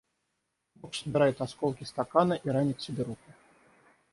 Муж 0.81 0.97
собирает 1.03 1.41
осколки 1.41 1.83
стакана 1.83 2.33
и 2.33 2.49
ранит 2.49 2.81
себе 2.81 3.03
руку. 3.03 3.31